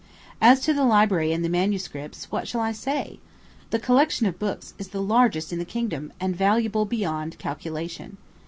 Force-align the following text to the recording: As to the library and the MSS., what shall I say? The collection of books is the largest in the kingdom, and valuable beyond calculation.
As 0.41 0.61
to 0.61 0.73
the 0.73 0.83
library 0.83 1.31
and 1.31 1.45
the 1.45 1.47
MSS., 1.47 2.31
what 2.31 2.47
shall 2.47 2.59
I 2.59 2.71
say? 2.71 3.19
The 3.69 3.77
collection 3.77 4.25
of 4.25 4.39
books 4.39 4.73
is 4.79 4.87
the 4.87 4.99
largest 4.99 5.53
in 5.53 5.59
the 5.59 5.63
kingdom, 5.63 6.11
and 6.19 6.35
valuable 6.35 6.85
beyond 6.85 7.37
calculation. 7.37 8.17